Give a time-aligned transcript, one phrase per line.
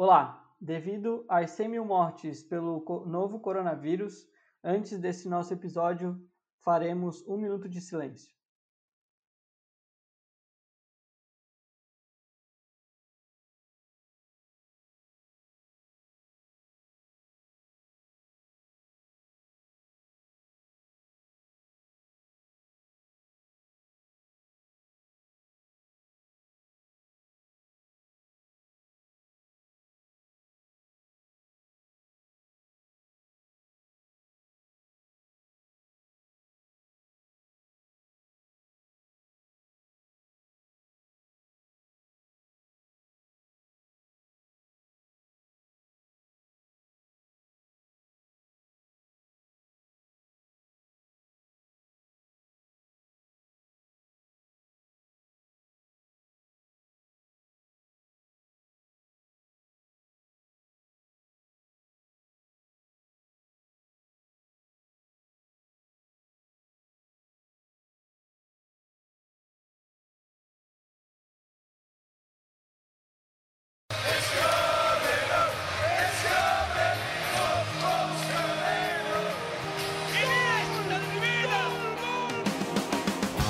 [0.00, 4.28] Olá, devido às 100 mil mortes pelo novo coronavírus,
[4.62, 6.16] antes desse nosso episódio,
[6.60, 8.32] faremos um minuto de silêncio.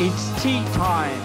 [0.00, 1.20] It's tea time.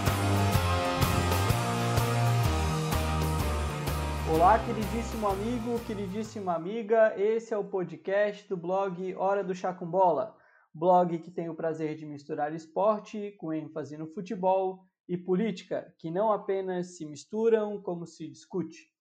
[4.34, 7.14] Olá, queridíssimo amigo, queridíssima amiga.
[7.16, 10.36] Esse é o podcast do blog Hora do Chá com Bola.
[10.74, 16.10] Blog que tem o prazer de misturar esporte com ênfase no futebol e política, que
[16.10, 18.92] não apenas se misturam, como se discute.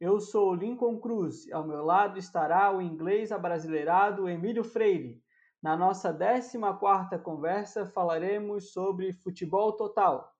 [0.00, 5.22] Eu sou Lincoln Cruz, ao meu lado estará o inglês abrasileirado Emílio Freire.
[5.60, 10.32] Na nossa 14ª conversa falaremos sobre futebol total.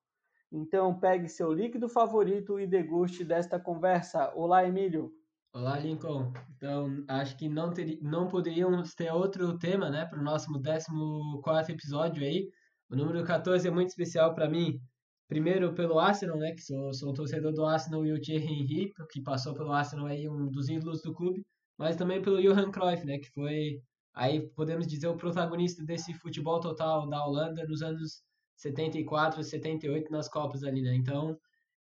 [0.51, 4.33] Então pegue seu líquido favorito e deguste desta conversa.
[4.37, 5.13] Olá, Emílio.
[5.53, 6.33] Olá, Lincoln.
[6.57, 11.73] Então, acho que não, ter, não poderíamos ter outro tema, né, para o nosso 14
[11.73, 12.49] episódio aí.
[12.89, 14.81] O número 14 é muito especial para mim.
[15.27, 18.93] Primeiro pelo Arsenal, né, que sou, sou um torcedor do Arsenal e o Thierry Henry,
[19.11, 21.45] que passou pelo Arsenal aí, um dos ídolos do clube.
[21.77, 23.83] Mas também pelo Johan Cruyff, né, que foi
[24.19, 28.21] aí podemos dizer o protagonista desse futebol total da Holanda nos anos
[28.57, 30.93] 74, 78 nas Copas ali, né?
[30.95, 31.39] Então,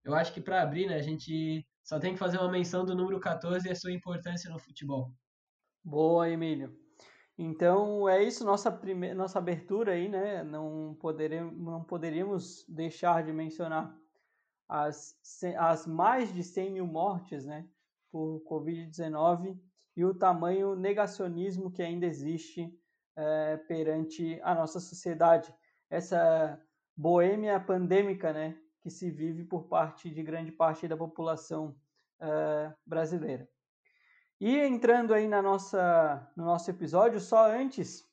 [0.04, 2.94] eu acho que para abrir, né, a gente só tem que fazer uma menção do
[2.94, 5.12] número 14 e a sua importância no futebol.
[5.84, 6.76] Boa, Emílio.
[7.38, 10.42] Então, é isso, nossa, primeira, nossa abertura aí, né?
[10.42, 13.96] Não poderíamos, não poderíamos deixar de mencionar
[14.68, 15.16] as,
[15.56, 17.68] as mais de 100 mil mortes, né?
[18.10, 19.56] Por Covid-19
[19.96, 22.72] e o tamanho negacionismo que ainda existe
[23.16, 25.54] é, perante a nossa sociedade.
[25.88, 26.60] Essa
[26.96, 31.76] boêmia pandêmica né, que se vive por parte de grande parte da população
[32.20, 33.48] é, brasileira.
[34.40, 38.04] E entrando aí na nossa, no nosso episódio, só antes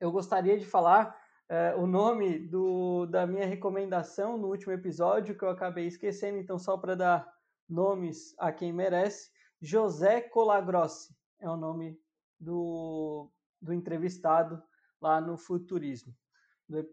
[0.00, 5.44] eu gostaria de falar é, o nome do, da minha recomendação no último episódio, que
[5.44, 7.32] eu acabei esquecendo, então só para dar
[7.68, 9.30] nomes a quem merece.
[9.64, 11.96] José Colagrossi é o nome
[12.38, 13.30] do,
[13.60, 14.60] do entrevistado
[15.00, 16.12] lá no Futurismo,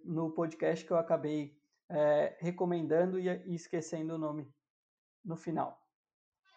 [0.06, 1.60] no podcast que eu acabei
[1.90, 4.48] é, recomendando e, esquecendo o nome
[5.26, 5.82] no final.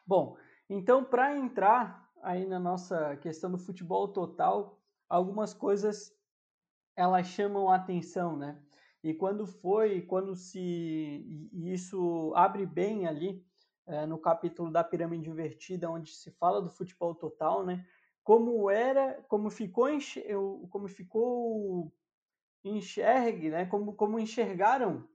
[0.06, 0.36] Bom,
[0.68, 6.14] então para entrar aí na nossa questão do futebol total, algumas coisas
[6.94, 8.62] elas chamam a atenção, né?
[9.02, 13.42] E quando foi, quando se isso abre bem ali
[13.87, 17.84] é, no capítulo da pirâmide invertida, onde se fala do futebol total, né?
[18.22, 19.88] Como era, como ficou,
[20.70, 21.92] como ficou
[22.65, 23.66] enxergue, né?
[23.66, 25.09] Como, como enxergaram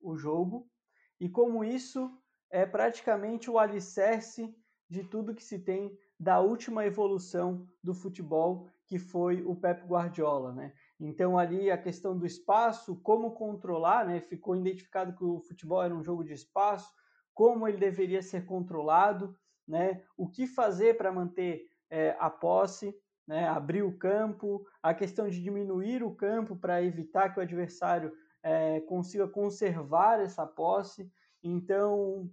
[0.00, 0.70] o jogo
[1.18, 2.10] e como isso
[2.50, 4.54] é praticamente o alicerce
[4.88, 10.52] de tudo que se tem da última evolução do futebol, que foi o Pep Guardiola,
[10.52, 10.72] né?
[11.00, 14.20] Então ali a questão do espaço, como controlar, né?
[14.20, 16.94] Ficou identificado que o futebol era um jogo de espaço,
[17.34, 20.02] como ele deveria ser controlado, né?
[20.16, 22.94] o que fazer para manter é, a posse,
[23.26, 23.48] né?
[23.48, 28.12] abrir o campo, a questão de diminuir o campo para evitar que o adversário
[28.42, 31.10] é, consiga conservar essa posse.
[31.42, 32.30] Então,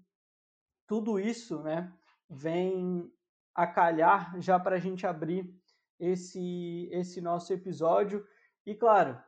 [0.88, 1.92] tudo isso né,
[2.30, 3.12] vem
[3.54, 5.54] a calhar já para a gente abrir
[6.00, 8.26] esse, esse nosso episódio.
[8.66, 9.22] E claro,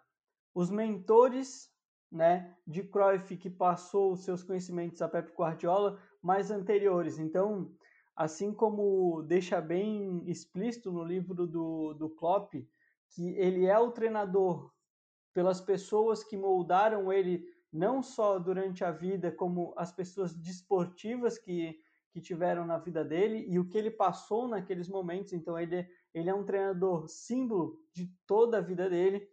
[0.53, 1.70] os mentores
[2.11, 7.17] né, de Cruyff que passou os seus conhecimentos a Pep Guardiola mais anteriores.
[7.17, 7.71] Então,
[8.15, 12.53] assim como deixa bem explícito no livro do, do Klopp,
[13.09, 14.71] que ele é o treinador
[15.33, 21.79] pelas pessoas que moldaram ele não só durante a vida, como as pessoas desportivas que,
[22.11, 25.31] que tiveram na vida dele e o que ele passou naqueles momentos.
[25.31, 29.25] Então ele, ele é um treinador símbolo de toda a vida dele.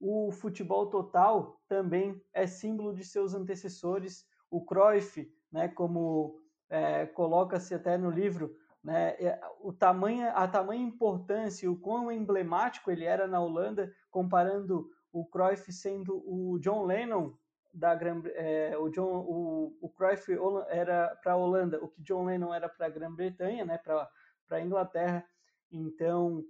[0.00, 4.26] O futebol total também é símbolo de seus antecessores.
[4.50, 10.82] O Cruyff, né, como é, coloca-se até no livro, né, é, o tamanho, a tamanha
[10.82, 17.34] importância, o quão emblemático ele era na Holanda, comparando o Cruyff sendo o John Lennon
[17.72, 20.32] da Gran, é, o John o, o Cruyff
[20.68, 24.08] era para a Holanda o que John Lennon era para a Grã-Bretanha né para
[24.48, 25.24] para Inglaterra
[25.70, 26.44] então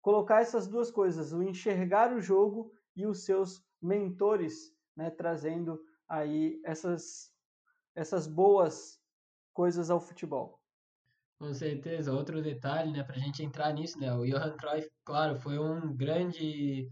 [0.00, 5.78] colocar essas duas coisas o enxergar o jogo e os seus mentores né trazendo
[6.08, 7.30] aí essas
[7.94, 9.00] essas boas
[9.52, 10.60] coisas ao futebol.
[11.38, 15.38] Com certeza outro detalhe né para a gente entrar nisso né o Johan Cruyff claro
[15.38, 16.90] foi um grande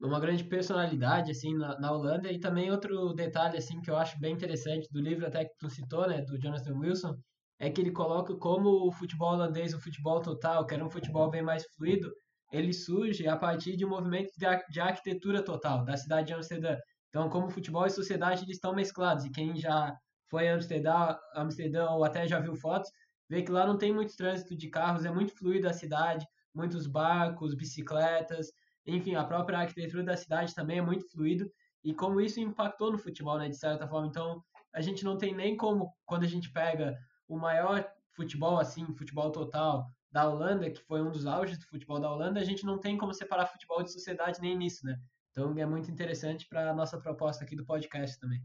[0.00, 4.18] uma grande personalidade assim na, na, Holanda e também outro detalhe assim que eu acho
[4.18, 7.16] bem interessante do livro até que tu citou né do Jonathan Wilson
[7.58, 11.30] é que ele coloca como o futebol holandês o futebol total que era um futebol
[11.30, 12.12] bem mais fluido
[12.56, 14.30] ele surge a partir de um movimento
[14.70, 16.76] de, arquitetura total da cidade de Amsterdã.
[17.08, 19.24] Então como futebol e sociedade eles estão mesclados.
[19.24, 19.96] E quem já
[20.30, 22.90] foi a Amsterdã Amsterdã ou até já viu fotos
[23.28, 26.86] vê que lá não tem muito trânsito de carros é muito fluido a cidade muitos
[26.86, 28.48] barcos bicicletas
[28.86, 31.50] enfim, a própria arquitetura da cidade também é muito fluido.
[31.82, 34.06] E como isso impactou no futebol, né, de certa forma.
[34.06, 34.42] Então,
[34.72, 36.96] a gente não tem nem como, quando a gente pega
[37.28, 41.98] o maior futebol, assim, futebol total da Holanda, que foi um dos auges do futebol
[41.98, 44.96] da Holanda, a gente não tem como separar futebol de sociedade nem nisso, né?
[45.32, 48.40] Então, é muito interessante para a nossa proposta aqui do podcast também.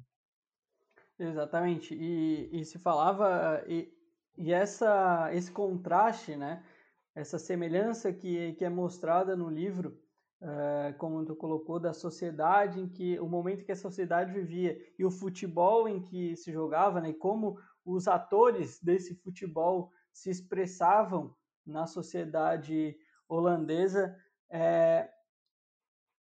[1.19, 1.93] Exatamente.
[1.93, 3.87] E, e se falava, e,
[4.35, 6.63] e essa, esse contraste, né?
[7.13, 9.95] Essa semelhança que, que é mostrada no livro
[10.41, 15.05] uh, como tu colocou, da sociedade em que o momento que a sociedade vivia e
[15.05, 21.35] o futebol em que se jogava, né, e como os atores desse futebol se expressavam
[21.69, 24.17] na sociedade holandesa
[24.49, 25.09] é,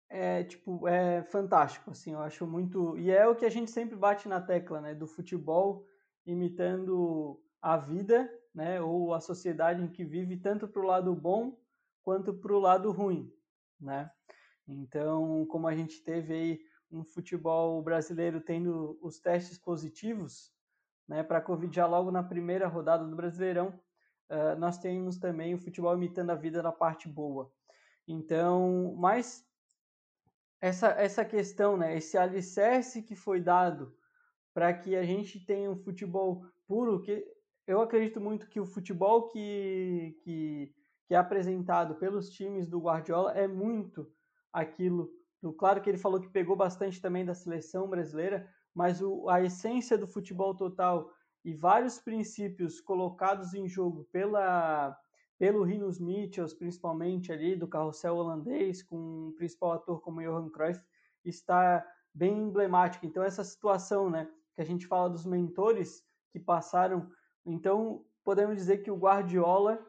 [0.09, 3.97] é tipo é fantástico assim eu acho muito e é o que a gente sempre
[3.97, 5.87] bate na tecla né do futebol
[6.27, 11.59] imitando a vida né ou a sociedade em que vive tanto para o lado bom
[12.03, 13.33] quanto para o lado ruim
[13.81, 14.11] né?
[14.67, 16.61] Então, como a gente teve aí
[16.91, 20.53] um futebol brasileiro tendo os testes positivos,
[21.07, 23.79] né, para Covid já logo na primeira rodada do Brasileirão,
[24.31, 27.53] uh, nós temos também o futebol imitando a vida na parte boa.
[28.07, 29.47] Então, mas
[30.61, 33.95] essa, essa questão, né, esse alicerce que foi dado
[34.55, 37.25] para que a gente tenha um futebol puro, que
[37.67, 40.75] eu acredito muito que o futebol que, que
[41.09, 44.13] que é apresentado pelos times do Guardiola é muito
[44.53, 45.11] aquilo.
[45.41, 49.43] Do, claro que ele falou que pegou bastante também da seleção brasileira, mas o, a
[49.43, 51.11] essência do futebol total
[51.49, 54.95] e vários princípios colocados em jogo pela
[55.39, 60.85] pelo Rinus Michels, principalmente ali do carrossel holandês, com o principal ator como Johan Cruyff,
[61.25, 63.07] está bem emblemático.
[63.07, 67.09] Então essa situação, né, que a gente fala dos mentores que passaram,
[67.47, 69.81] então podemos dizer que o Guardiola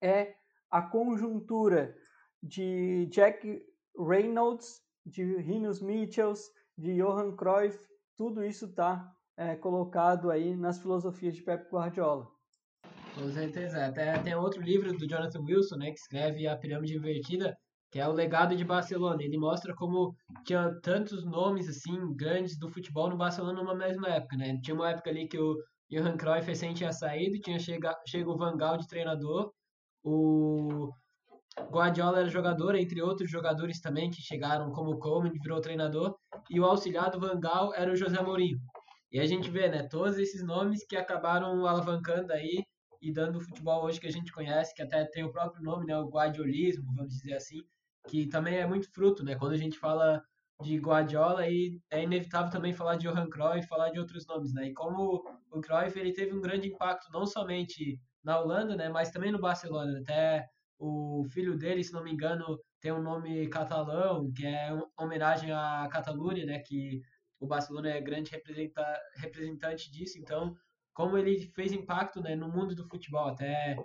[0.00, 0.34] é
[0.70, 1.94] a conjuntura
[2.42, 3.64] de Jack
[3.96, 7.78] Reynolds, de Rinus Michels, de Johan Cruyff,
[8.16, 12.26] tudo isso está é, colocado aí nas filosofias de Pep Guardiola.
[13.14, 13.86] Com certeza.
[13.86, 17.56] Até tem outro livro do Jonathan Wilson, né, que escreve A Pirâmide Invertida,
[17.90, 19.22] que é o legado de Barcelona.
[19.22, 20.14] Ele mostra como
[20.44, 24.58] tinha tantos nomes assim grandes do futebol no Barcelona numa mesma época, né?
[24.62, 25.54] Tinha uma época ali que o
[25.88, 29.52] Johan Cruyff recém tinha saído, tinha chega, chega o Van Gaal de treinador,
[30.02, 30.90] o
[31.70, 36.16] Guardiola era jogador, entre outros jogadores também que chegaram, como Coleman, virou treinador,
[36.50, 38.58] e o auxiliar do Van Gaal era o José Mourinho.
[39.14, 42.64] E a gente vê, né, todos esses nomes que acabaram alavancando aí
[43.00, 45.86] e dando o futebol hoje que a gente conhece, que até tem o próprio nome,
[45.86, 47.62] né, o guardiolismo, vamos dizer assim,
[48.08, 50.20] que também é muito fruto, né, quando a gente fala
[50.60, 54.68] de Guardiola e é inevitável também falar de Johan Cruyff, falar de outros nomes, né?
[54.68, 58.88] E como o Cruyff ele teve um grande impacto não somente na Holanda, né?
[58.88, 59.98] Mas também no Barcelona.
[59.98, 60.46] Até
[60.78, 65.88] o filho dele, se não me engano, tem um nome catalão, que é homenagem à
[65.90, 66.60] Catalunha, né?
[66.60, 67.00] Que
[67.40, 68.84] o Barcelona é grande representa,
[69.16, 70.18] representante disso.
[70.18, 70.56] Então,
[70.94, 73.28] como ele fez impacto né, no mundo do futebol.
[73.28, 73.76] Até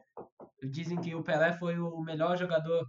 [0.63, 2.87] dizem que o Pelé foi o melhor jogador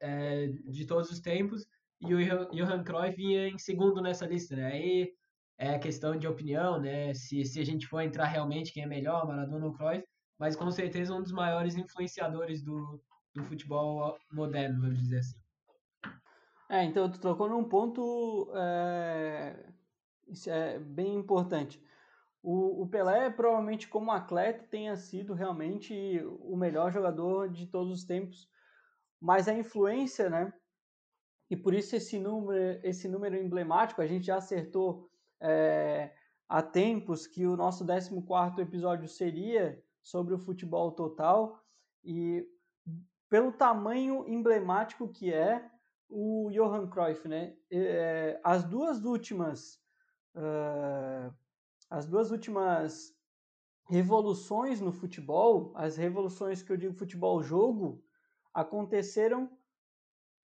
[0.00, 1.66] é, de todos os tempos
[2.00, 2.18] e o
[2.52, 4.66] Johan Cruyff vinha em segundo nessa lista, né?
[4.66, 5.12] Aí
[5.58, 7.14] é questão de opinião, né?
[7.14, 10.04] Se, se a gente for entrar realmente quem é melhor, Maradona ou Cruyff,
[10.38, 13.00] mas com certeza um dos maiores influenciadores do,
[13.34, 15.43] do futebol moderno, vamos dizer assim.
[16.74, 19.64] É, então tu tocou num ponto é,
[20.48, 21.80] é bem importante.
[22.42, 25.94] o, o Pelé, provavelmente como atleta, tenha sido realmente
[26.40, 28.50] o melhor jogador de todos os tempos,
[29.20, 30.52] mas a influência, né?
[31.48, 35.08] E por isso esse número, esse número emblemático, a gente já acertou
[35.40, 36.12] é,
[36.48, 41.62] há tempos que o nosso 14 episódio seria sobre o futebol total,
[42.02, 42.44] e
[43.28, 45.70] pelo tamanho emblemático que é
[46.08, 47.56] o Johan Cruyff, né?
[47.70, 49.80] É, as duas últimas
[50.36, 51.34] uh,
[51.90, 53.14] as duas últimas
[53.86, 58.02] revoluções no futebol, as revoluções que eu digo futebol jogo,
[58.52, 59.50] aconteceram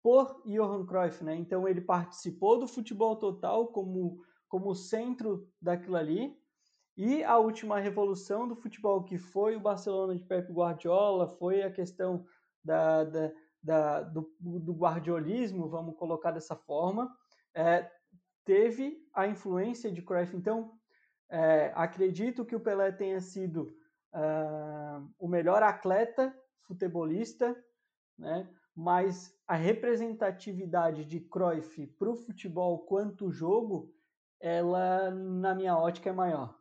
[0.01, 1.35] por Johan Cruyff, né?
[1.35, 6.37] Então ele participou do futebol total como como centro daquilo ali.
[6.95, 11.71] E a última revolução do futebol que foi o Barcelona de Pep Guardiola, foi a
[11.71, 12.25] questão
[12.63, 13.31] da, da,
[13.67, 17.13] da do, do guardiolismo, vamos colocar dessa forma,
[17.53, 17.91] é,
[18.45, 20.35] teve a influência de Cruyff.
[20.35, 20.71] Então,
[21.29, 23.77] é, acredito que o Pelé tenha sido
[24.13, 27.55] uh, o melhor atleta futebolista,
[28.17, 28.49] né?
[28.73, 33.93] mas a representatividade de Cruyff para o futebol quanto jogo,
[34.39, 36.56] ela, na minha ótica, é maior.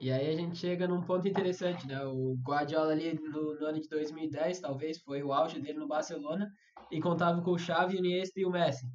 [0.00, 2.04] E aí a gente chega num ponto interessante, né?
[2.04, 6.48] O Guardiola ali no, no, ano de 2010, talvez, foi o auge dele no Barcelona,
[6.90, 8.86] e contava com o Xavi, o Iniesta e o Messi.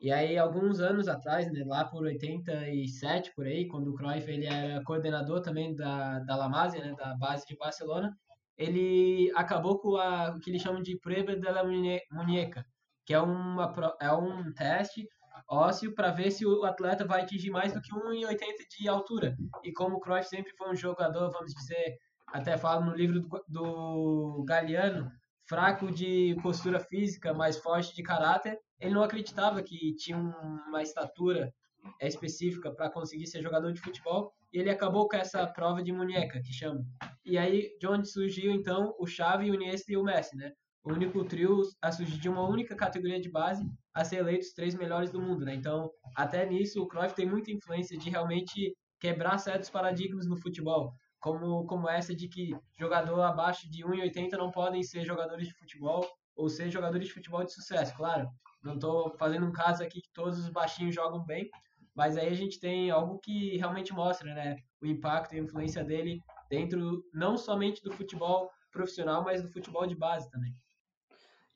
[0.00, 4.46] E aí, alguns anos atrás, né, lá por 87, por aí, quando o Cruyff ele
[4.46, 8.14] era coordenador também da, da La Masia, né, da base de Barcelona,
[8.56, 12.64] ele acabou com a, o que eles chamam de prueba de la muñeca,
[13.04, 15.08] que é, uma, é um teste
[15.48, 18.38] ósseo para ver se o atleta vai atingir mais do que 1,80
[18.78, 19.36] de altura.
[19.62, 21.96] E como o Cruyff sempre foi um jogador, vamos dizer,
[22.28, 25.10] até falo no livro do, do Galeano,
[25.46, 31.52] fraco de postura física, mas forte de caráter, ele não acreditava que tinha uma estatura
[32.00, 36.40] específica para conseguir ser jogador de futebol e ele acabou com essa prova de muñeca,
[36.40, 36.80] que chama.
[37.24, 40.52] E aí, de onde surgiu então o Xavi, o Iniesta e o Messi, né?
[40.84, 44.52] O único trio a surgir de uma única categoria de base a ser eleito os
[44.52, 45.54] três melhores do mundo, né?
[45.54, 50.92] Então, até nisso, o Cruyff tem muita influência de realmente quebrar certos paradigmas no futebol
[51.24, 56.06] como, como essa de que jogador abaixo de 1,80 não podem ser jogadores de futebol
[56.36, 58.28] ou ser jogadores de futebol de sucesso, claro.
[58.62, 61.48] Não estou fazendo um caso aqui que todos os baixinhos jogam bem,
[61.94, 65.82] mas aí a gente tem algo que realmente mostra, né, o impacto e a influência
[65.82, 70.54] dele dentro não somente do futebol profissional, mas do futebol de base também.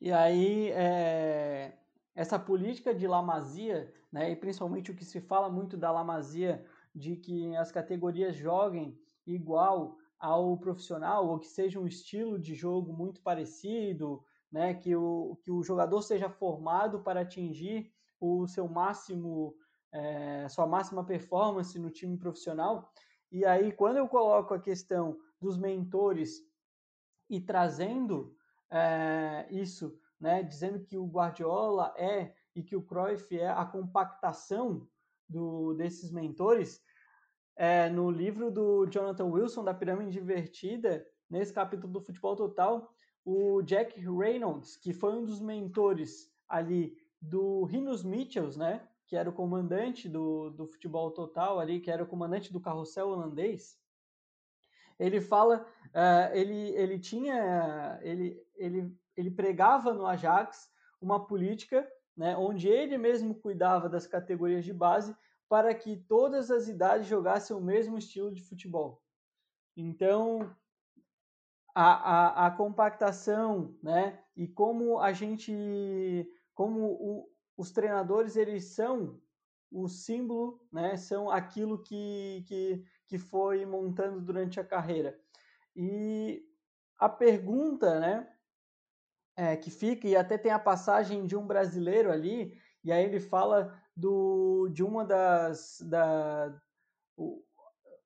[0.01, 1.77] E aí, é,
[2.15, 6.65] essa política de lamazia, né, e principalmente o que se fala muito da lamazia,
[6.95, 12.91] de que as categorias joguem igual ao profissional ou que seja um estilo de jogo
[12.91, 19.55] muito parecido, né, que o, que o jogador seja formado para atingir o seu máximo,
[19.91, 22.91] é, sua máxima performance no time profissional.
[23.31, 26.43] E aí, quando eu coloco a questão dos mentores
[27.29, 28.35] e trazendo
[28.71, 34.87] é, isso, né, dizendo que o Guardiola é e que o Cruyff é a compactação
[35.27, 36.81] do, desses mentores,
[37.55, 42.91] é, no livro do Jonathan Wilson, da Pirâmide Invertida, nesse capítulo do Futebol Total,
[43.23, 49.29] o Jack Reynolds, que foi um dos mentores ali do Rinos Mitchells, né, que era
[49.29, 53.77] o comandante do, do futebol total ali, que era o comandante do carrossel holandês,
[54.99, 60.69] ele fala, uh, ele, ele tinha, ele, ele, ele pregava no Ajax
[61.01, 65.15] uma política, né, onde ele mesmo cuidava das categorias de base
[65.47, 69.01] para que todas as idades jogassem o mesmo estilo de futebol.
[69.75, 70.53] Então,
[71.73, 79.19] a, a, a compactação, né, e como a gente, como o, os treinadores, eles são
[79.71, 85.19] o símbolo, né, são aquilo que, que, que foi montando durante a carreira.
[85.75, 86.45] E
[86.97, 88.31] a pergunta, né,
[89.35, 93.19] é, que fica, e até tem a passagem de um brasileiro ali, e aí ele
[93.19, 95.81] fala do, de uma das.
[95.81, 96.55] Da,
[97.17, 97.43] o,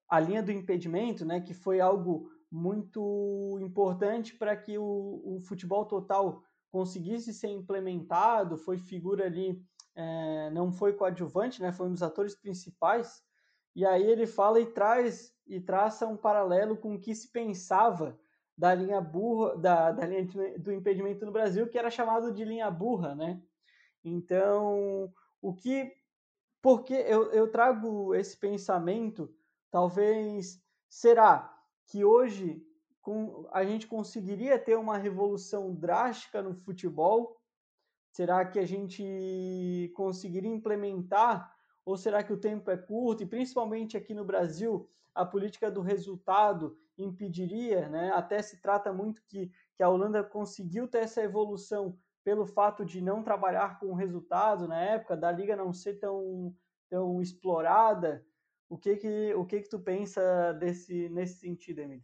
[0.07, 5.85] a linha do impedimento, né, que foi algo muito importante para que o, o, futebol
[5.85, 9.59] total conseguisse ser implementado, foi figura ali,
[9.95, 13.23] é, não foi coadjuvante, né, foi um dos atores principais,
[13.75, 18.17] e aí ele fala e traz e traça um paralelo com o que se pensava
[18.57, 20.25] da linha burra, da, da linha
[20.59, 23.41] do impedimento no Brasil, que era chamado de linha burra, né?
[24.03, 25.11] Então,
[25.41, 25.91] o que.
[26.61, 29.33] Porque eu, eu trago esse pensamento,
[29.71, 30.61] talvez.
[30.87, 31.53] Será
[31.87, 32.63] que hoje
[33.01, 37.37] com, a gente conseguiria ter uma revolução drástica no futebol?
[38.11, 41.52] Será que a gente conseguiria implementar?
[41.85, 43.23] Ou será que o tempo é curto?
[43.23, 48.11] E principalmente aqui no Brasil, a política do resultado impediria, né?
[48.11, 53.01] Até se trata muito que, que a Holanda conseguiu ter essa evolução pelo fato de
[53.01, 56.55] não trabalhar com o resultado na época, da liga não ser tão,
[56.89, 58.25] tão explorada.
[58.69, 62.03] O que que, o que que tu pensa desse, nesse sentido, Emílio?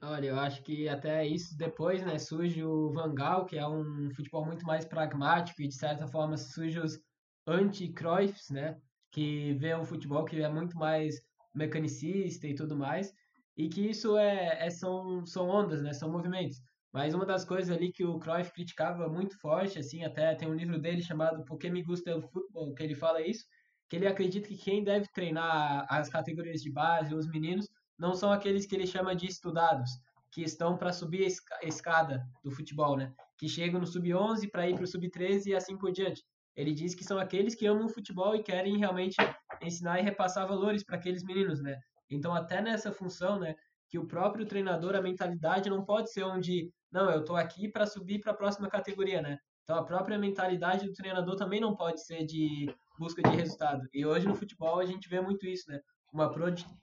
[0.00, 4.10] Olha, eu acho que até isso depois, né, surge o Van Gaal, que é um
[4.14, 7.00] futebol muito mais pragmático e de certa forma surge os
[7.46, 8.78] anti-Cruyffs, né,
[9.10, 11.20] que vê um futebol que é muito mais
[11.54, 13.12] mecanicista e tudo mais,
[13.56, 16.60] e que isso é, é são, são ondas, né, são movimentos.
[16.92, 20.54] Mas uma das coisas ali que o Cruyff criticava muito forte, assim, até tem um
[20.54, 23.44] livro dele chamado Por que me gusta o futebol, que ele fala isso,
[23.88, 28.32] que ele acredita que quem deve treinar as categorias de base, os meninos, não são
[28.32, 29.90] aqueles que ele chama de estudados,
[30.30, 33.12] que estão para subir a escada do futebol, né?
[33.38, 36.24] Que chegam no sub-11 para ir para o sub-13 e assim por diante.
[36.56, 39.16] Ele diz que são aqueles que amam o futebol e querem realmente
[39.62, 41.76] ensinar e repassar valores para aqueles meninos, né?
[42.10, 43.54] Então, até nessa função, né,
[43.88, 47.86] que o próprio treinador, a mentalidade não pode ser onde, não, eu estou aqui para
[47.86, 49.38] subir para a próxima categoria, né?
[49.64, 53.86] Então, a própria mentalidade do treinador também não pode ser de busca de resultado.
[53.92, 55.80] E hoje no futebol a gente vê muito isso, né?
[56.12, 56.30] Uma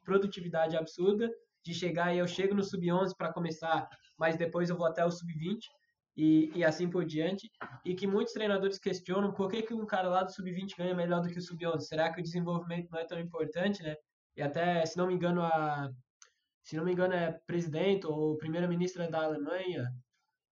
[0.03, 1.31] produtividade absurda
[1.63, 3.87] de chegar e eu chego no sub-11 para começar,
[4.17, 5.59] mas depois eu vou até o sub-20
[6.21, 7.49] e, e assim por diante.
[7.83, 11.21] E que muitos treinadores questionam por que, que um cara lá do sub-20 ganha melhor
[11.21, 11.81] do que o sub-11.
[11.81, 13.95] Será que o desenvolvimento não é tão importante, né?
[14.37, 15.89] E até, se não me engano, a
[16.63, 19.91] se não me engano é presidente ou primeira-ministra da Alemanha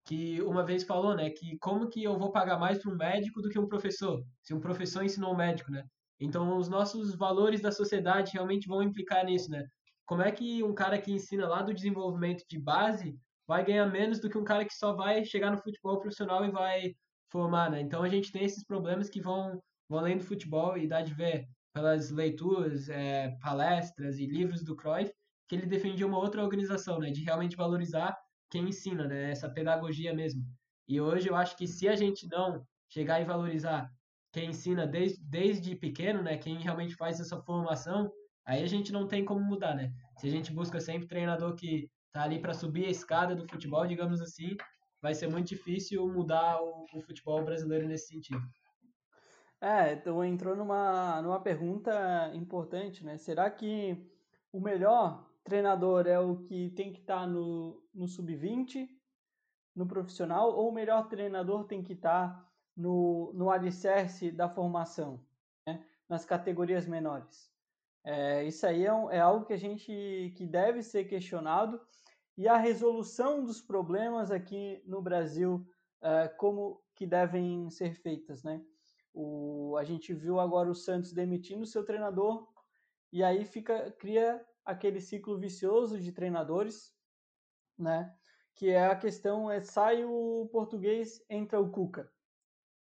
[0.04, 3.40] que uma vez falou, né, que como que eu vou pagar mais para um médico
[3.40, 5.84] do que um professor, se um professor ensinou um médico, né?
[6.18, 9.64] Então os nossos valores da sociedade realmente vão implicar nisso, né?
[10.04, 13.16] Como é que um cara que ensina lá do desenvolvimento de base
[13.50, 16.52] vai ganhar menos do que um cara que só vai chegar no futebol profissional e
[16.52, 16.94] vai
[17.32, 17.80] formar, né?
[17.80, 21.12] Então a gente tem esses problemas que vão, vão além do futebol e dá de
[21.12, 25.12] ver pelas leituras, é, palestras e livros do Cruyff
[25.48, 27.10] que ele defendia uma outra organização, né?
[27.10, 28.16] De realmente valorizar
[28.52, 29.32] quem ensina, né?
[29.32, 30.44] Essa pedagogia mesmo.
[30.86, 33.90] E hoje eu acho que se a gente não chegar e valorizar
[34.32, 36.38] quem ensina desde, desde pequeno, né?
[36.38, 38.12] Quem realmente faz essa formação,
[38.46, 39.92] aí a gente não tem como mudar, né?
[40.18, 43.86] Se a gente busca sempre treinador que tá ali para subir a escada do futebol,
[43.86, 44.56] digamos assim,
[45.00, 48.42] vai ser muito difícil mudar o, o futebol brasileiro nesse sentido.
[49.60, 53.18] É, então entrou numa, numa pergunta importante, né?
[53.18, 53.96] Será que
[54.50, 58.88] o melhor treinador é o que tem que estar tá no, no sub-20,
[59.74, 65.24] no profissional, ou o melhor treinador tem que estar tá no, no alicerce da formação,
[65.66, 65.84] né?
[66.08, 67.49] nas categorias menores.
[68.04, 71.80] É, isso aí é, é, algo que a gente que deve ser questionado
[72.36, 75.66] e a resolução dos problemas aqui no Brasil
[76.02, 78.62] é, como que devem ser feitas, né?
[79.12, 82.48] O, a gente viu agora o Santos demitindo seu treinador
[83.12, 86.94] e aí fica cria aquele ciclo vicioso de treinadores,
[87.78, 88.14] né?
[88.54, 92.10] Que é a questão é sai o português, entra o Cuca,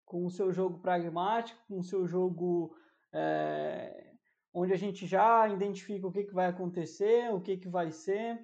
[0.05, 2.75] com o seu jogo pragmático, com o seu jogo
[3.11, 4.10] é,
[4.53, 8.35] onde a gente já identifica o que, que vai acontecer, o que, que vai ser.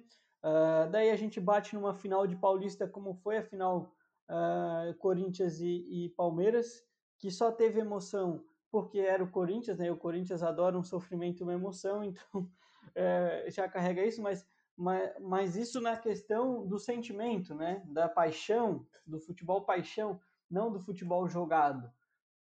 [0.42, 3.92] Uh, daí a gente bate numa final de Paulista, como foi a final
[4.28, 6.84] uh, Corinthians e, e Palmeiras,
[7.18, 9.90] que só teve emoção porque era o Corinthians, né?
[9.90, 12.50] O Corinthians adora um sofrimento uma emoção, então
[12.94, 17.82] é, já carrega isso, mas, mas, mas isso na questão do sentimento, né?
[17.86, 21.90] Da paixão, do futebol paixão, não do futebol jogado.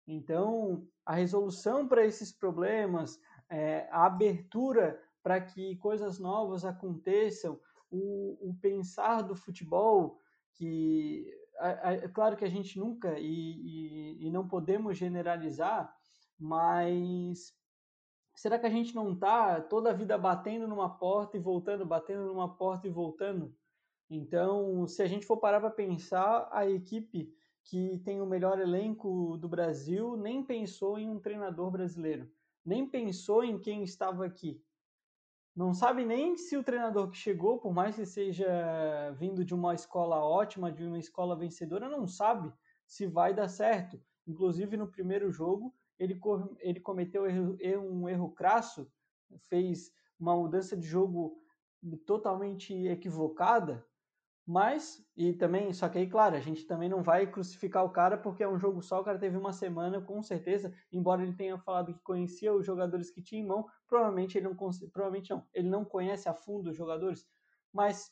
[0.05, 8.49] Então, a resolução para esses problemas, é, a abertura para que coisas novas aconteçam, o,
[8.49, 10.19] o pensar do futebol,
[10.53, 11.25] que
[11.59, 15.93] é claro que a gente nunca e, e, e não podemos generalizar,
[16.39, 17.53] mas
[18.35, 22.25] será que a gente não está toda a vida batendo numa porta e voltando, batendo
[22.25, 23.55] numa porta e voltando?
[24.09, 27.33] Então, se a gente for parar para pensar, a equipe
[27.63, 32.31] que tem o melhor elenco do Brasil nem pensou em um treinador brasileiro,
[32.67, 34.61] nem pensou em quem estava aqui.
[35.55, 38.45] Não sabe nem se o treinador que chegou, por mais que seja
[39.17, 42.53] vindo de uma escola ótima, de uma escola vencedora, não sabe
[42.85, 43.99] se vai dar certo.
[44.27, 46.19] Inclusive no primeiro jogo, ele,
[46.59, 48.91] ele cometeu um erro crasso,
[49.47, 51.41] fez uma mudança de jogo
[52.05, 53.83] totalmente equivocada,
[54.47, 58.17] mas, e também, só que aí, claro, a gente também não vai crucificar o cara
[58.17, 61.57] porque é um jogo só, o cara teve uma semana, com certeza, embora ele tenha
[61.57, 65.67] falado que conhecia os jogadores que tinha em mão, provavelmente ele não, provavelmente não, ele
[65.67, 67.27] não conhece a fundo os jogadores,
[67.73, 68.09] mas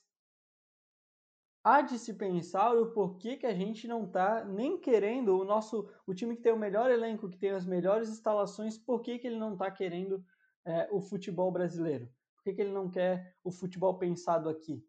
[1.63, 5.89] há de se pensar o porquê que a gente não está nem querendo o nosso
[6.05, 9.25] o time que tem o melhor elenco, que tem as melhores instalações, por que, que
[9.25, 10.23] ele não está querendo
[10.65, 12.09] é, o futebol brasileiro?
[12.45, 14.85] que, que ele não quer o futebol pensado aqui?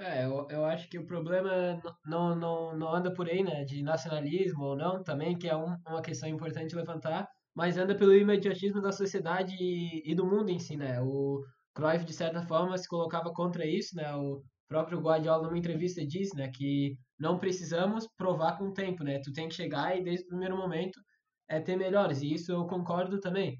[0.00, 3.64] É, eu, eu acho que o problema não, não, não anda por aí, né?
[3.64, 8.14] De nacionalismo ou não, também, que é um, uma questão importante levantar, mas anda pelo
[8.14, 11.00] imediatismo da sociedade e, e do mundo em si, né?
[11.02, 11.42] O
[11.74, 14.14] Cruyff, de certa forma, se colocava contra isso, né?
[14.14, 16.50] O próprio Guardiola, numa entrevista, diz, né?
[16.50, 19.20] Que não precisamos provar com o tempo, né?
[19.22, 20.98] Tu tem que chegar e, desde o primeiro momento,
[21.46, 23.58] é ter melhores, e isso eu concordo também.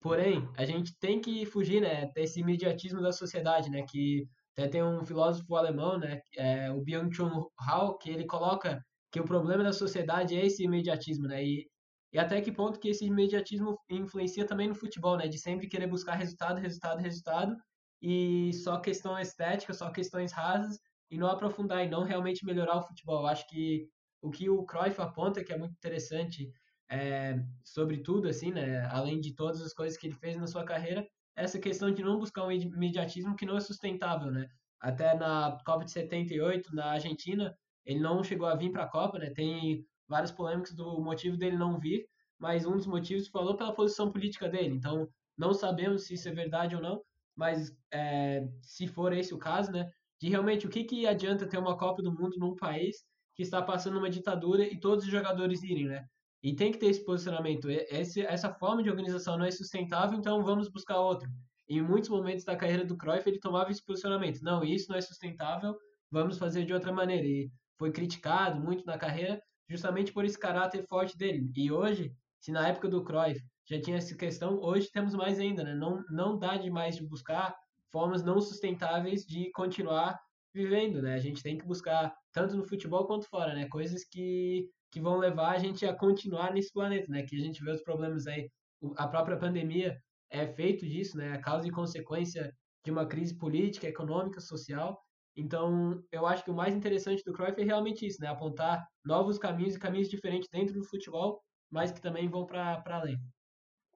[0.00, 2.06] Porém, a gente tem que fugir, né?
[2.14, 3.84] Desse imediatismo da sociedade, né?
[3.88, 9.20] Que até tem um filósofo alemão, né, é, o Byung-Chul Han, que ele coloca que
[9.20, 11.44] o problema da sociedade é esse imediatismo, né?
[11.44, 11.68] E,
[12.12, 15.28] e até que ponto que esse imediatismo influencia também no futebol, né?
[15.28, 17.56] De sempre querer buscar resultado, resultado, resultado,
[18.00, 20.78] e só questão estética, só questões rasas,
[21.10, 23.20] e não aprofundar e não realmente melhorar o futebol.
[23.20, 23.88] Eu acho que
[24.22, 26.50] o que o Cruyff aponta, que é muito interessante,
[26.90, 28.86] é, sobre tudo, assim, né?
[28.90, 32.18] Além de todas as coisas que ele fez na sua carreira, essa questão de não
[32.18, 34.48] buscar um imediatismo que não é sustentável, né?
[34.80, 39.18] Até na Copa de 78, na Argentina, ele não chegou a vir para a Copa,
[39.18, 39.30] né?
[39.30, 44.10] Tem várias polêmicas do motivo dele não vir, mas um dos motivos falou pela posição
[44.10, 44.74] política dele.
[44.74, 47.02] Então, não sabemos se isso é verdade ou não,
[47.34, 49.90] mas é, se for esse o caso, né?
[50.18, 53.60] De realmente o que, que adianta ter uma Copa do Mundo num país que está
[53.60, 56.06] passando uma ditadura e todos os jogadores irem, né?
[56.42, 57.68] E tem que ter esse posicionamento.
[57.70, 61.28] Esse, essa forma de organização não é sustentável, então vamos buscar outro.
[61.68, 64.40] Em muitos momentos da carreira do Cruyff, ele tomava esse posicionamento.
[64.42, 65.76] Não, isso não é sustentável,
[66.10, 67.26] vamos fazer de outra maneira.
[67.26, 71.50] E foi criticado muito na carreira justamente por esse caráter forte dele.
[71.56, 75.64] E hoje, se na época do Cruyff já tinha essa questão, hoje temos mais ainda,
[75.64, 75.74] né?
[75.74, 77.54] Não, não dá demais de buscar
[77.90, 80.18] formas não sustentáveis de continuar
[80.54, 81.14] vivendo, né?
[81.14, 83.66] A gente tem que buscar tanto no futebol quanto fora, né?
[83.68, 87.22] Coisas que que vão levar a gente a continuar nesse planeta, né?
[87.22, 88.50] Que a gente vê os problemas aí,
[88.96, 89.94] a própria pandemia
[90.30, 91.34] é feito disso, né?
[91.34, 92.50] A causa e consequência
[92.82, 94.98] de uma crise política, econômica, social.
[95.36, 98.28] Então, eu acho que o mais interessante do Cruyff é realmente isso, né?
[98.28, 103.18] Apontar novos caminhos e caminhos diferentes dentro do futebol, mas que também vão para além.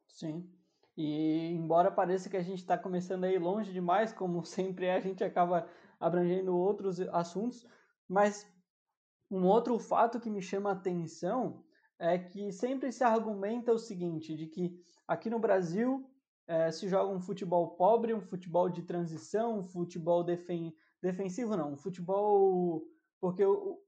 [0.07, 0.47] Sim.
[0.99, 5.01] E embora pareça que a gente está começando aí longe demais, como sempre é, a
[5.01, 5.67] gente acaba
[5.99, 7.67] abrangendo outros assuntos,
[8.07, 8.47] mas
[9.31, 11.63] um outro fato que me chama a atenção
[11.99, 16.05] é que sempre se argumenta o seguinte, de que aqui no Brasil
[16.47, 21.73] é, se joga um futebol pobre, um futebol de transição, um futebol defen defensivo não,
[21.73, 22.83] um futebol
[23.21, 23.79] porque o,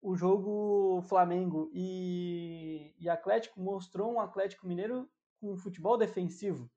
[0.00, 5.08] o jogo Flamengo e, e Atlético mostrou um Atlético Mineiro
[5.40, 6.70] com um futebol defensivo,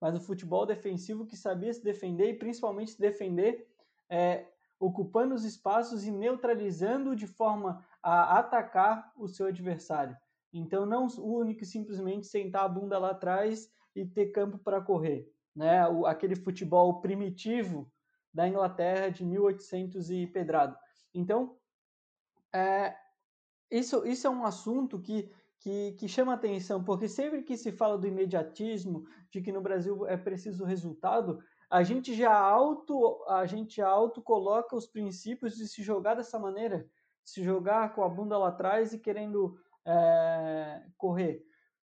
[0.00, 3.66] mas um futebol defensivo que sabia se defender e principalmente se defender
[4.08, 4.46] é,
[4.82, 10.16] ocupando os espaços e neutralizando de forma a atacar o seu adversário.
[10.52, 15.32] Então, não único simplesmente sentar a bunda lá atrás e ter campo para correr.
[15.54, 15.86] Né?
[15.86, 17.88] O, aquele futebol primitivo
[18.34, 20.76] da Inglaterra de 1800 e pedrado.
[21.14, 21.56] Então,
[22.52, 22.96] é,
[23.70, 27.96] isso, isso é um assunto que, que, que chama atenção, porque sempre que se fala
[27.96, 31.38] do imediatismo, de que no Brasil é preciso resultado,
[31.72, 36.86] a gente já auto a gente auto coloca os princípios de se jogar dessa maneira,
[37.24, 41.42] se jogar com a bunda lá atrás e querendo é, correr.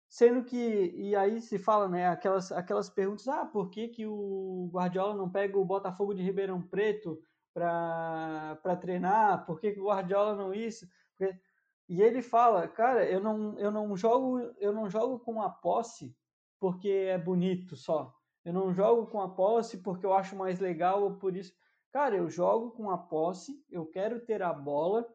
[0.10, 4.70] Sendo que, e aí se fala, né, aquelas, aquelas perguntas, ah, por que, que o
[4.74, 7.18] Guardiola não pega o Botafogo de Ribeirão Preto
[7.54, 9.46] para treinar?
[9.46, 10.86] Por que, que o Guardiola não isso?
[11.18, 11.40] Porque...
[11.88, 16.14] E ele fala, cara, eu não, eu não jogo eu não jogo com a posse
[16.60, 18.19] porque é bonito só.
[18.44, 21.54] Eu não jogo com a posse porque eu acho mais legal ou por isso.
[21.92, 25.08] Cara, eu jogo com a posse, eu quero ter a bola,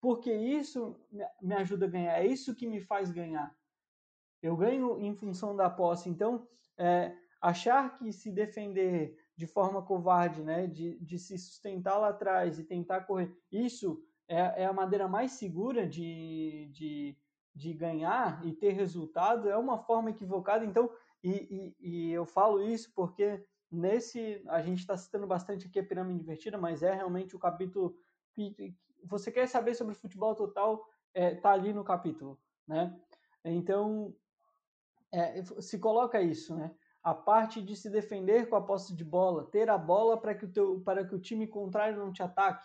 [0.00, 0.96] porque isso
[1.40, 3.54] me ajuda a ganhar, é isso que me faz ganhar.
[4.42, 6.08] Eu ganho em função da posse.
[6.08, 12.08] Então, é, achar que se defender de forma covarde, né, de, de se sustentar lá
[12.08, 17.16] atrás e tentar correr, isso é, é a maneira mais segura de, de,
[17.54, 20.64] de ganhar e ter resultado, é uma forma equivocada.
[20.64, 20.90] Então,
[21.22, 25.84] e, e, e eu falo isso porque nesse a gente está citando bastante aqui a
[25.84, 27.96] pirâmide invertida, mas é realmente o capítulo
[28.32, 30.84] que você quer saber sobre futebol total
[31.14, 32.98] é, tá ali no capítulo, né?
[33.44, 34.14] Então
[35.12, 36.74] é, se coloca isso, né?
[37.02, 40.44] A parte de se defender com a posse de bola, ter a bola para que
[40.44, 42.64] o teu, para que o time contrário não te ataque.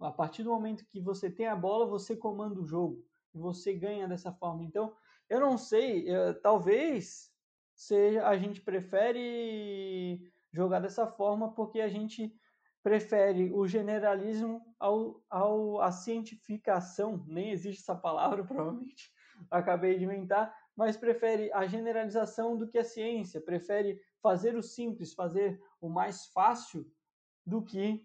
[0.00, 3.72] A partir do momento que você tem a bola, você comanda o jogo e você
[3.72, 4.62] ganha dessa forma.
[4.62, 4.94] Então,
[5.28, 7.30] eu não sei, eu, talvez
[7.74, 12.34] seja a gente prefere jogar dessa forma porque a gente
[12.82, 19.10] prefere o generalismo ao, ao a cientificação, nem existe essa palavra provavelmente,
[19.50, 25.14] acabei de inventar, mas prefere a generalização do que a ciência, prefere fazer o simples,
[25.14, 26.90] fazer ou mais fácil
[27.46, 28.04] do que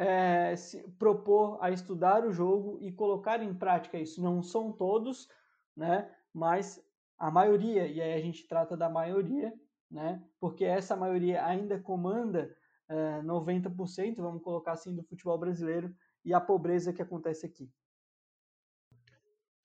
[0.00, 4.22] é, se propor a estudar o jogo e colocar em prática isso.
[4.22, 5.28] Não são todos,
[5.76, 6.10] né?
[6.32, 6.82] Mas
[7.18, 9.52] a maioria, e aí a gente trata da maioria,
[9.90, 10.24] né?
[10.40, 12.56] Porque essa maioria ainda comanda
[12.88, 17.70] é, 90%, vamos colocar assim, do futebol brasileiro e a pobreza que acontece aqui.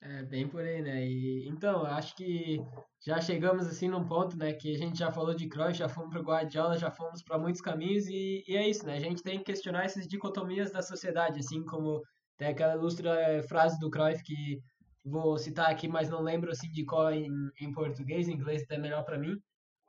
[0.08, 1.04] É, bem por aí, né?
[1.04, 2.58] E, então, acho que
[3.04, 6.10] já chegamos assim num ponto, né, que a gente já falou de Cruyff, já fomos
[6.10, 8.96] para Guardiola, já fomos para muitos caminhos e, e, é isso, né?
[8.96, 12.00] A gente tem que questionar essas dicotomias da sociedade, assim como
[12.38, 14.60] tem aquela ilustra eh, frase do Cruyff que
[15.04, 17.28] vou citar aqui, mas não lembro assim de qual em,
[17.60, 19.36] em português, em inglês até melhor para mim,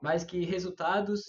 [0.02, 1.20] mas que resultados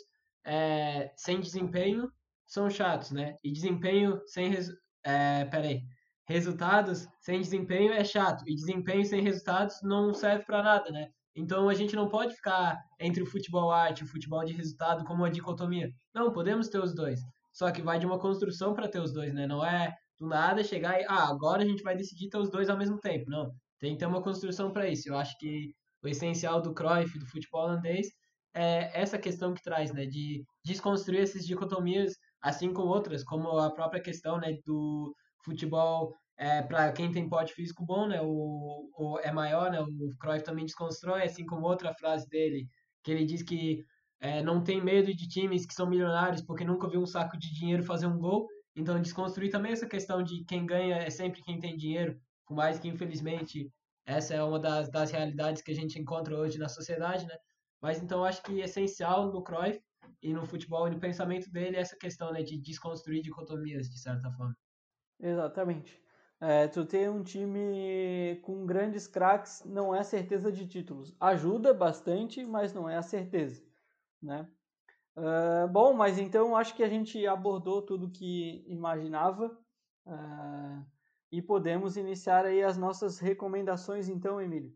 [0.45, 2.11] é, sem desempenho
[2.47, 3.35] são chatos, né?
[3.43, 4.71] E desempenho sem res...
[5.03, 5.83] é, peraí,
[6.29, 11.07] resultados sem desempenho é chato e desempenho sem resultados não serve para nada, né?
[11.35, 15.03] Então a gente não pode ficar entre o futebol arte e o futebol de resultado
[15.05, 15.89] como uma dicotomia.
[16.13, 17.19] Não, podemos ter os dois.
[17.51, 19.47] Só que vai de uma construção para ter os dois, né?
[19.47, 22.69] Não é do nada chegar e ah, agora a gente vai decidir ter os dois
[22.69, 23.29] ao mesmo tempo.
[23.29, 25.09] Não, tem que ter uma construção para isso.
[25.09, 28.07] Eu acho que o essencial do Cruyff, do futebol holandês,
[28.53, 33.71] é essa questão que traz, né, de desconstruir essas dicotomias, assim como outras, como a
[33.71, 35.13] própria questão, né, do
[35.43, 40.15] futebol é, para quem tem porte físico bom, né, o, o, é maior, né, o
[40.17, 42.65] Cruyff também desconstrói, assim como outra frase dele,
[43.03, 43.83] que ele diz que
[44.21, 47.53] é, não tem medo de times que são milionários porque nunca viu um saco de
[47.53, 51.59] dinheiro fazer um gol, então desconstruir também essa questão de quem ganha é sempre quem
[51.59, 53.69] tem dinheiro, por mais que infelizmente
[54.05, 57.35] essa é uma das, das realidades que a gente encontra hoje na sociedade, né,
[57.81, 59.77] mas então acho que é essencial no Cruyff
[60.21, 63.99] e no futebol e no pensamento dele é essa questão, né, de desconstruir dicotomias, de
[63.99, 64.55] certa forma.
[65.19, 65.99] Exatamente.
[66.41, 71.13] É, tu ter um time com grandes craques não é certeza de títulos.
[71.19, 73.61] Ajuda bastante, mas não é a certeza,
[74.21, 74.47] né?
[75.17, 79.47] Uh, bom, mas então acho que a gente abordou tudo que imaginava
[80.05, 80.85] uh,
[81.29, 84.73] e podemos iniciar aí as nossas recomendações então, Emílio.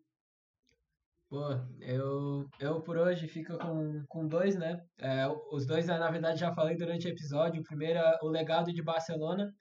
[1.30, 1.48] Pô,
[1.80, 4.86] eu, eu por hoje fico com, com dois, né?
[5.00, 7.62] É, os dois, na verdade, já falei durante o episódio.
[7.62, 9.52] O primeiro é O Legado de Barcelona,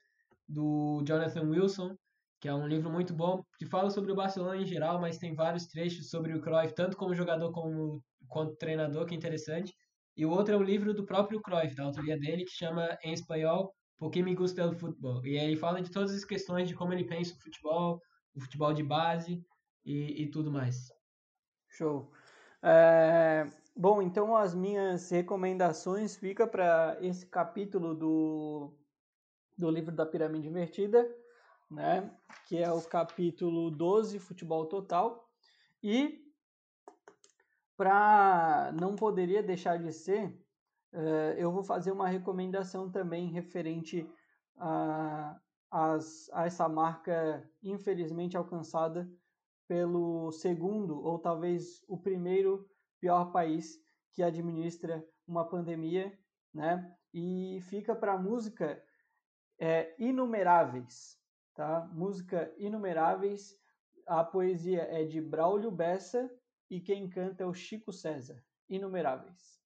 [0.47, 1.95] do Jonathan Wilson,
[2.39, 5.33] que é um livro muito bom, que fala sobre o Barcelona em geral, mas tem
[5.33, 9.73] vários trechos sobre o Cruyff, tanto como jogador como quanto treinador, que é interessante.
[10.17, 13.13] E o outro é um livro do próprio Cruyff, da autoria dele, que chama em
[13.13, 15.25] espanhol Por que me gusta o futebol.
[15.25, 17.99] E aí ele fala de todas as questões de como ele pensa o futebol,
[18.35, 19.41] o futebol de base
[19.85, 20.91] e, e tudo mais.
[21.69, 22.11] Show.
[22.61, 28.73] É, bom, então as minhas recomendações ficam para esse capítulo do
[29.57, 31.07] do livro da Pirâmide Invertida,
[31.69, 32.11] né?
[32.45, 35.27] que é o capítulo 12, Futebol Total.
[35.81, 36.23] E
[37.75, 40.27] para não poderia deixar de ser,
[40.93, 44.09] uh, eu vou fazer uma recomendação também referente
[44.57, 45.39] a,
[45.71, 45.97] a,
[46.33, 49.09] a essa marca infelizmente alcançada
[49.67, 52.67] pelo segundo ou talvez o primeiro
[52.99, 56.17] pior país que administra uma pandemia,
[56.53, 56.95] né?
[57.13, 58.81] E fica para a música
[59.59, 61.19] é, Inumeráveis,
[61.53, 61.89] tá?
[61.93, 63.61] Música Inumeráveis.
[64.05, 66.29] A poesia é de Braulio Bessa
[66.69, 68.43] e quem canta é o Chico César.
[68.69, 69.61] Inumeráveis.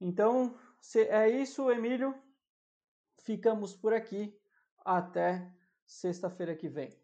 [0.00, 0.58] Então,
[0.96, 2.14] é isso, Emílio.
[3.20, 4.38] Ficamos por aqui.
[4.84, 5.50] Até
[5.86, 7.03] sexta-feira que vem.